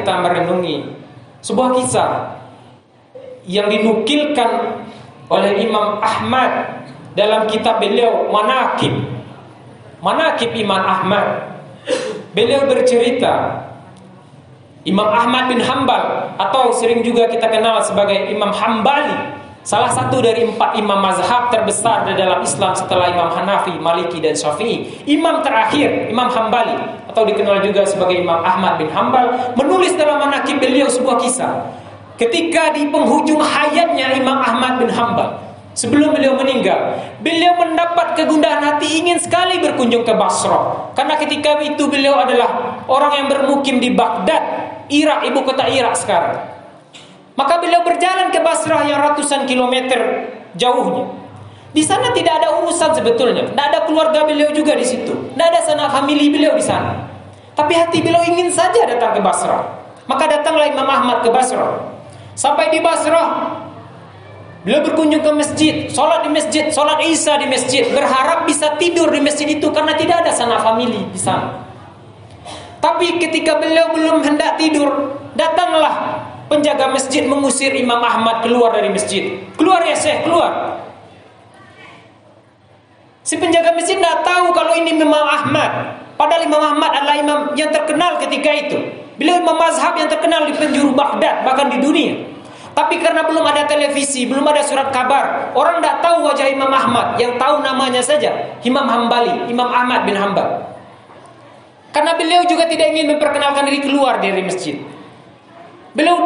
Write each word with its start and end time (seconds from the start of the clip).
kita 0.00 0.24
merenungi 0.24 0.96
sebuah 1.44 1.76
kisah 1.76 2.40
yang 3.44 3.68
dinukilkan 3.68 4.80
oleh 5.28 5.60
Imam 5.60 6.00
Ahmad 6.00 6.82
dalam 7.12 7.44
kitab 7.48 7.78
beliau 7.78 8.32
Manakib. 8.32 8.92
Manakib 10.00 10.56
Imam 10.56 10.80
Ahmad. 10.80 11.52
Beliau 12.32 12.64
bercerita 12.64 13.66
Imam 14.88 15.08
Ahmad 15.12 15.52
bin 15.52 15.60
Hambal 15.60 16.32
atau 16.40 16.72
sering 16.72 17.04
juga 17.04 17.28
kita 17.28 17.52
kenal 17.52 17.84
sebagai 17.84 18.32
Imam 18.32 18.48
Hambali 18.48 19.39
Salah 19.60 19.92
satu 19.92 20.24
dari 20.24 20.48
empat 20.48 20.72
imam 20.80 21.04
mazhab 21.04 21.52
terbesar 21.52 22.08
di 22.08 22.16
dalam 22.16 22.40
Islam 22.40 22.72
setelah 22.72 23.12
Imam 23.12 23.28
Hanafi, 23.28 23.76
Maliki, 23.76 24.16
dan 24.16 24.32
Syafi'i. 24.32 25.04
Imam 25.04 25.44
terakhir, 25.44 26.08
Imam 26.08 26.32
Hambali, 26.32 26.80
atau 27.12 27.28
dikenal 27.28 27.60
juga 27.60 27.84
sebagai 27.84 28.24
Imam 28.24 28.40
Ahmad 28.40 28.80
bin 28.80 28.88
Hambal, 28.88 29.52
menulis 29.60 29.92
dalam 30.00 30.16
manakib 30.16 30.64
beliau 30.64 30.88
sebuah 30.88 31.20
kisah. 31.20 31.76
Ketika 32.16 32.72
di 32.72 32.88
penghujung 32.88 33.40
hayatnya 33.44 34.16
Imam 34.16 34.40
Ahmad 34.40 34.80
bin 34.80 34.88
Hambal, 34.88 35.36
sebelum 35.76 36.16
beliau 36.16 36.40
meninggal, 36.40 36.96
beliau 37.20 37.60
mendapat 37.60 38.16
kegundahan 38.16 38.64
hati 38.64 39.04
ingin 39.04 39.20
sekali 39.20 39.60
berkunjung 39.60 40.08
ke 40.08 40.16
Basra. 40.16 40.88
Karena 40.96 41.20
ketika 41.20 41.60
itu 41.60 41.84
beliau 41.84 42.16
adalah 42.16 42.80
orang 42.88 43.12
yang 43.12 43.26
bermukim 43.28 43.76
di 43.76 43.92
Baghdad, 43.92 44.40
Irak, 44.88 45.28
ibu 45.28 45.44
kota 45.44 45.68
Irak 45.68 46.00
sekarang. 46.00 46.59
Maka 47.40 47.56
beliau 47.56 47.80
berjalan 47.80 48.28
ke 48.28 48.36
Basrah 48.44 48.84
yang 48.84 49.00
ratusan 49.00 49.48
kilometer 49.48 50.28
jauhnya. 50.60 51.08
Di 51.72 51.80
sana 51.80 52.12
tidak 52.12 52.36
ada 52.36 52.60
urusan 52.60 52.92
sebetulnya, 52.92 53.48
tidak 53.48 53.66
ada 53.72 53.80
keluarga 53.88 54.28
beliau 54.28 54.52
juga 54.52 54.76
di 54.76 54.84
situ, 54.84 55.08
tidak 55.32 55.56
ada 55.56 55.60
sanak 55.64 55.88
famili 55.88 56.28
beliau 56.28 56.52
di 56.52 56.60
sana. 56.60 57.08
Tapi 57.56 57.72
hati 57.72 58.04
beliau 58.04 58.20
ingin 58.28 58.52
saja 58.52 58.84
datang 58.84 59.16
ke 59.16 59.24
Basrah. 59.24 59.72
Maka 60.04 60.28
datanglah 60.28 60.68
Imam 60.68 60.84
Ahmad 60.84 61.24
ke 61.24 61.32
Basrah. 61.32 61.80
Sampai 62.36 62.68
di 62.68 62.84
Basrah, 62.84 63.56
beliau 64.60 64.84
berkunjung 64.84 65.24
ke 65.24 65.32
masjid, 65.32 65.74
sholat 65.88 66.20
di 66.20 66.30
masjid, 66.36 66.68
sholat 66.68 67.00
isya 67.00 67.40
di 67.40 67.48
masjid, 67.48 67.88
berharap 67.88 68.44
bisa 68.44 68.76
tidur 68.76 69.08
di 69.08 69.24
masjid 69.24 69.48
itu 69.48 69.72
karena 69.72 69.96
tidak 69.96 70.28
ada 70.28 70.32
sanak 70.36 70.60
famili 70.60 71.08
di 71.08 71.16
sana. 71.16 71.56
Tapi 72.84 73.16
ketika 73.16 73.56
beliau 73.56 73.96
belum 73.96 74.28
hendak 74.28 74.60
tidur, 74.60 75.16
datanglah 75.38 76.28
penjaga 76.50 76.90
masjid 76.90 77.22
mengusir 77.30 77.70
Imam 77.78 78.02
Ahmad 78.02 78.42
keluar 78.42 78.74
dari 78.74 78.90
masjid. 78.90 79.38
Keluar 79.54 79.86
ya 79.86 79.94
Syekh, 79.94 80.26
keluar. 80.26 80.82
Si 83.22 83.38
penjaga 83.38 83.70
masjid 83.78 83.94
tidak 83.94 84.26
tahu 84.26 84.50
kalau 84.50 84.74
ini 84.74 84.98
Imam 84.98 85.14
Ahmad. 85.14 86.02
Padahal 86.18 86.42
Imam 86.44 86.60
Ahmad 86.60 86.90
adalah 86.92 87.16
imam 87.16 87.38
yang 87.54 87.70
terkenal 87.70 88.18
ketika 88.18 88.50
itu. 88.52 88.76
Beliau 89.16 89.40
imam 89.40 89.56
mazhab 89.56 89.94
yang 89.96 90.10
terkenal 90.10 90.44
di 90.44 90.52
penjuru 90.58 90.92
Baghdad, 90.92 91.46
bahkan 91.46 91.70
di 91.70 91.78
dunia. 91.80 92.28
Tapi 92.74 93.00
karena 93.00 93.24
belum 93.24 93.44
ada 93.44 93.68
televisi, 93.68 94.24
belum 94.24 94.44
ada 94.44 94.64
surat 94.64 94.88
kabar, 94.92 95.52
orang 95.52 95.80
tidak 95.80 95.96
tahu 96.00 96.28
wajah 96.28 96.48
Imam 96.48 96.70
Ahmad. 96.70 97.20
Yang 97.20 97.36
tahu 97.36 97.60
namanya 97.60 98.00
saja, 98.00 98.56
Imam 98.64 98.84
Hambali, 98.84 99.48
Imam 99.48 99.68
Ahmad 99.68 100.08
bin 100.08 100.16
Hambal. 100.16 100.70
Karena 101.90 102.14
beliau 102.14 102.46
juga 102.46 102.70
tidak 102.70 102.94
ingin 102.94 103.16
memperkenalkan 103.16 103.66
diri 103.66 103.80
keluar 103.82 104.22
dari 104.22 104.40
masjid. 104.40 104.78
Beliau 105.90 106.22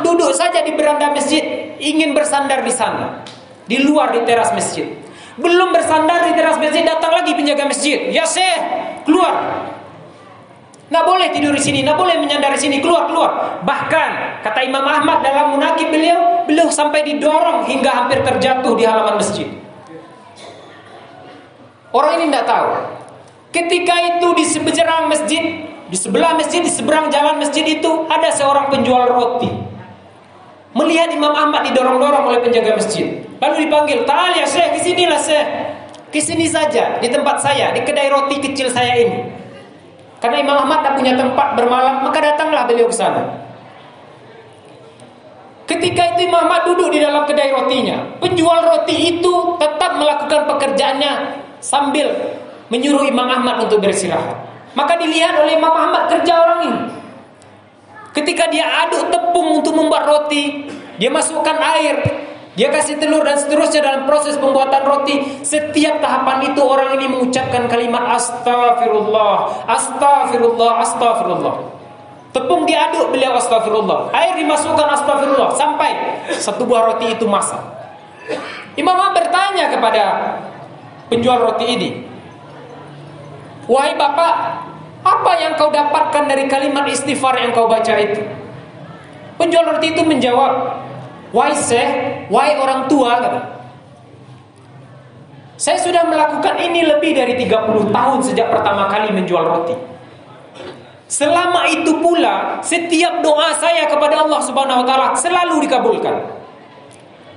duduk 0.00 0.32
saja 0.32 0.64
di 0.64 0.72
beranda 0.72 1.12
masjid, 1.12 1.76
ingin 1.76 2.16
bersandar 2.16 2.64
di 2.64 2.72
sana, 2.72 3.20
di 3.68 3.84
luar 3.84 4.16
di 4.16 4.24
teras 4.24 4.48
masjid. 4.56 4.88
Belum 5.36 5.72
bersandar 5.72 6.28
di 6.28 6.32
teras 6.32 6.56
masjid, 6.56 6.84
datang 6.84 7.12
lagi 7.12 7.36
penjaga 7.36 7.68
masjid. 7.68 8.08
Ya 8.08 8.24
seh, 8.24 8.56
keluar. 9.04 9.68
Nggak 10.92 11.04
boleh 11.08 11.28
tidur 11.32 11.56
di 11.56 11.62
sini, 11.64 11.80
nggak 11.84 11.96
boleh 11.96 12.20
menyandar 12.20 12.52
di 12.52 12.60
sini, 12.68 12.84
keluar 12.84 13.08
keluar. 13.08 13.64
Bahkan 13.64 14.44
kata 14.44 14.60
Imam 14.60 14.84
Ahmad 14.84 15.24
dalam 15.24 15.56
munakib 15.56 15.88
beliau, 15.88 16.44
beliau 16.44 16.68
sampai 16.68 17.00
didorong 17.04 17.64
hingga 17.64 17.88
hampir 17.92 18.20
terjatuh 18.20 18.76
di 18.76 18.84
halaman 18.84 19.16
masjid. 19.16 19.48
Orang 21.92 22.20
ini 22.20 22.28
tidak 22.28 22.44
tahu. 22.44 22.68
Ketika 23.52 23.94
itu 24.16 24.28
di 24.36 24.44
seberang 24.48 25.12
masjid 25.12 25.71
di 25.92 26.00
sebelah 26.00 26.32
masjid, 26.40 26.64
di 26.64 26.72
seberang 26.72 27.12
jalan 27.12 27.36
masjid 27.36 27.68
itu 27.68 28.08
ada 28.08 28.32
seorang 28.32 28.72
penjual 28.72 29.12
roti. 29.12 29.52
Melihat 30.72 31.12
Imam 31.12 31.36
Ahmad 31.36 31.68
didorong-dorong 31.68 32.32
oleh 32.32 32.40
penjaga 32.40 32.80
masjid. 32.80 33.20
Lalu 33.44 33.68
dipanggil, 33.68 34.08
"Ta'al 34.08 34.32
ya 34.32 34.48
Syekh, 34.48 34.72
ke 34.72 34.80
sinilah 34.80 35.20
Syekh. 35.20 35.48
Ke 36.08 36.16
sini 36.16 36.48
saja, 36.48 36.96
di 36.96 37.12
tempat 37.12 37.44
saya, 37.44 37.76
di 37.76 37.84
kedai 37.84 38.08
roti 38.08 38.40
kecil 38.40 38.72
saya 38.72 39.04
ini." 39.04 39.20
Karena 40.16 40.40
Imam 40.40 40.64
Ahmad 40.64 40.80
tak 40.80 40.96
punya 40.96 41.12
tempat 41.12 41.60
bermalam, 41.60 42.08
maka 42.08 42.24
datanglah 42.24 42.64
beliau 42.64 42.88
ke 42.88 42.96
sana. 42.96 43.28
Ketika 45.68 46.16
itu 46.16 46.24
Imam 46.24 46.48
Ahmad 46.48 46.72
duduk 46.72 46.88
di 46.88 47.04
dalam 47.04 47.28
kedai 47.28 47.52
rotinya. 47.52 48.16
Penjual 48.16 48.64
roti 48.64 49.12
itu 49.12 49.60
tetap 49.60 50.00
melakukan 50.00 50.48
pekerjaannya 50.56 51.12
sambil 51.60 52.08
menyuruh 52.72 53.04
Imam 53.04 53.28
Ahmad 53.28 53.68
untuk 53.68 53.84
beristirahat. 53.84 54.51
Maka 54.72 54.96
dilihat 54.96 55.36
oleh 55.36 55.60
Imam 55.60 55.72
Ahmad 55.72 56.08
kerja 56.08 56.32
orang 56.32 56.60
ini. 56.64 56.80
Ketika 58.12 58.48
dia 58.52 58.88
aduk 58.88 59.08
tepung 59.08 59.60
untuk 59.60 59.72
membuat 59.72 60.04
roti, 60.04 60.68
dia 61.00 61.08
masukkan 61.08 61.56
air, 61.56 62.04
dia 62.52 62.68
kasih 62.68 63.00
telur 63.00 63.24
dan 63.24 63.40
seterusnya 63.40 63.80
dalam 63.80 64.04
proses 64.04 64.36
pembuatan 64.36 64.84
roti. 64.84 65.40
Setiap 65.40 66.04
tahapan 66.04 66.52
itu 66.52 66.60
orang 66.60 67.00
ini 67.00 67.08
mengucapkan 67.08 67.64
kalimat 67.72 68.12
astagfirullah, 68.12 69.64
astagfirullah, 69.64 70.72
astagfirullah. 70.84 71.54
Tepung 72.32 72.68
diaduk 72.68 73.12
beliau 73.12 73.36
astagfirullah. 73.40 74.12
Air 74.12 74.40
dimasukkan 74.40 74.88
astagfirullah 75.00 75.56
sampai 75.56 75.90
satu 76.36 76.68
buah 76.68 76.92
roti 76.92 77.16
itu 77.16 77.24
masak. 77.24 77.60
Imam 78.76 78.96
Ahmad 78.96 79.20
bertanya 79.20 79.72
kepada 79.72 80.04
penjual 81.08 81.40
roti 81.40 81.64
ini, 81.72 81.88
Wahai 83.70 83.94
bapak, 83.94 84.34
apa 85.02 85.32
yang 85.38 85.54
kau 85.54 85.70
dapatkan 85.70 86.26
dari 86.26 86.46
kalimat 86.50 86.86
istighfar 86.86 87.38
yang 87.38 87.54
kau 87.54 87.70
baca 87.70 87.94
itu? 87.98 88.22
Penjual 89.38 89.66
roti 89.66 89.94
itu 89.94 90.02
menjawab, 90.02 90.82
Wahai 91.32 91.56
seh, 91.56 91.88
wahai 92.28 92.60
orang 92.60 92.92
tua. 92.92 93.16
Saya 95.56 95.78
sudah 95.80 96.04
melakukan 96.04 96.60
ini 96.60 96.84
lebih 96.84 97.16
dari 97.16 97.38
30 97.40 97.88
tahun 97.88 98.18
sejak 98.20 98.52
pertama 98.52 98.90
kali 98.92 99.14
menjual 99.14 99.40
roti. 99.40 99.72
Selama 101.08 101.68
itu 101.68 102.02
pula, 102.04 102.60
setiap 102.60 103.20
doa 103.24 103.52
saya 103.56 103.84
kepada 103.88 104.24
Allah 104.24 104.40
Subhanahu 104.44 104.80
wa 104.80 104.86
taala 104.88 105.08
selalu 105.16 105.68
dikabulkan. 105.68 106.40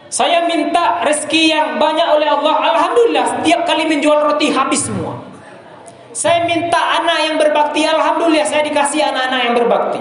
Saya 0.08 0.48
minta 0.48 1.04
rezeki 1.04 1.52
yang 1.52 1.70
banyak 1.76 2.08
oleh 2.20 2.28
Allah. 2.30 2.56
Alhamdulillah, 2.72 3.26
setiap 3.40 3.68
kali 3.68 3.84
menjual 3.88 4.32
roti 4.32 4.48
habis 4.52 4.88
semua. 4.88 5.35
Saya 6.16 6.48
minta 6.48 6.80
anak 6.80 7.18
yang 7.28 7.36
berbakti, 7.36 7.84
alhamdulillah 7.84 8.48
saya 8.48 8.64
dikasih 8.64 9.04
anak-anak 9.04 9.40
yang 9.52 9.56
berbakti. 9.60 10.00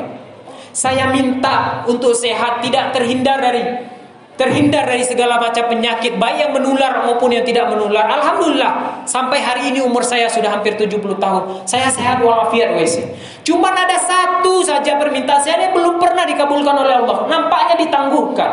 Saya 0.71 1.11
minta 1.11 1.83
untuk 1.91 2.15
sehat, 2.15 2.63
tidak 2.63 2.95
terhindar 2.95 3.43
dari 3.43 3.91
terhindar 4.35 4.87
dari 4.87 5.03
segala 5.07 5.39
macam 5.39 5.71
penyakit 5.71 6.19
baik 6.19 6.39
yang 6.39 6.53
menular 6.55 7.07
maupun 7.07 7.35
yang 7.35 7.43
tidak 7.43 7.71
menular. 7.71 8.07
Alhamdulillah 8.07 9.03
sampai 9.07 9.39
hari 9.43 9.75
ini 9.75 9.83
umur 9.83 10.03
saya 10.07 10.31
sudah 10.31 10.55
hampir 10.55 10.79
70 10.79 11.03
tahun. 11.19 11.43
Saya 11.67 11.91
sehat 11.91 12.23
walafiat 12.23 12.79
wes. 12.79 12.99
Cuma 13.47 13.71
ada 13.75 13.99
satu 13.99 14.63
saja 14.63 14.99
permintaan 14.99 15.43
saya 15.43 15.71
yang 15.71 15.75
belum 15.75 15.99
pernah 15.99 16.27
dikabulkan 16.27 16.75
oleh 16.79 16.95
Allah. 16.95 17.27
Nampaknya 17.31 17.75
ditangguhkan. 17.87 18.51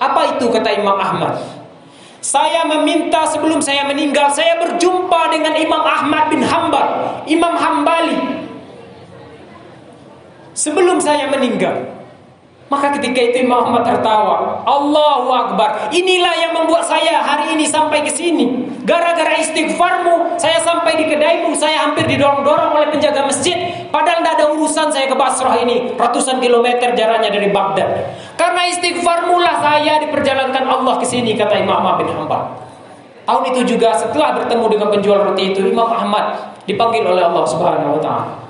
Apa 0.00 0.36
itu 0.36 0.48
kata 0.48 0.72
Imam 0.76 0.96
Ahmad? 0.96 1.59
Saya 2.30 2.62
meminta 2.62 3.26
sebelum 3.26 3.58
saya 3.58 3.82
meninggal 3.90 4.30
Saya 4.30 4.54
berjumpa 4.62 5.34
dengan 5.34 5.50
Imam 5.58 5.82
Ahmad 5.82 6.30
bin 6.30 6.46
Hambal 6.46 6.86
Imam 7.26 7.58
Hambali. 7.58 8.18
Sebelum 10.54 11.02
saya 11.02 11.26
meninggal 11.26 11.99
maka 12.70 12.94
ketika 12.94 13.18
itu 13.18 13.42
Imam 13.42 13.66
Ahmad 13.66 13.82
tertawa. 13.82 14.62
Allahu 14.62 15.26
Akbar. 15.34 15.90
Inilah 15.90 16.34
yang 16.38 16.52
membuat 16.54 16.86
saya 16.86 17.18
hari 17.18 17.58
ini 17.58 17.66
sampai 17.66 18.06
ke 18.06 18.14
sini. 18.14 18.70
Gara-gara 18.86 19.34
istighfarmu, 19.42 20.38
saya 20.38 20.62
sampai 20.62 20.94
di 20.94 21.10
kedaimu, 21.10 21.50
saya 21.58 21.90
hampir 21.90 22.06
didorong-dorong 22.06 22.78
oleh 22.78 22.88
penjaga 22.94 23.26
masjid. 23.26 23.58
Padahal 23.90 24.22
tidak 24.22 24.34
ada 24.38 24.46
urusan 24.54 24.86
saya 24.94 25.10
ke 25.10 25.18
Basrah 25.18 25.58
ini. 25.58 25.98
Ratusan 25.98 26.38
kilometer 26.38 26.94
jaraknya 26.94 27.34
dari 27.34 27.50
Baghdad. 27.50 27.90
Karena 28.38 28.62
istighfarmu 28.70 29.34
lah 29.42 29.58
saya 29.58 29.98
diperjalankan 30.06 30.62
Allah 30.62 30.94
ke 31.02 31.06
sini, 31.10 31.34
kata 31.34 31.58
Imam 31.58 31.82
Ahmad 31.82 32.06
bin 32.06 32.14
Hanbal. 32.14 32.54
Tahun 33.26 33.42
itu 33.50 33.74
juga 33.74 33.98
setelah 33.98 34.38
bertemu 34.38 34.78
dengan 34.78 34.88
penjual 34.94 35.18
roti 35.26 35.50
itu, 35.50 35.66
Imam 35.66 35.90
Ahmad 35.90 36.54
dipanggil 36.70 37.02
oleh 37.02 37.26
Allah 37.26 37.44
Subhanahu 37.50 37.98
wa 37.98 38.02
taala. 38.02 38.49